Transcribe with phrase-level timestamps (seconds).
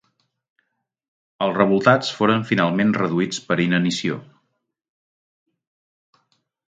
[1.47, 4.17] Els revoltats foren finalment reduïts per inanició.